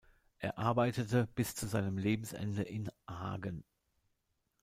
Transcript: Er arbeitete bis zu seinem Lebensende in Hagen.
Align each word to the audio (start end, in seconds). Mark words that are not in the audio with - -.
Er 0.39 0.57
arbeitete 0.57 1.27
bis 1.35 1.53
zu 1.53 1.67
seinem 1.67 1.99
Lebensende 1.99 2.63
in 2.63 2.89
Hagen. 3.07 3.63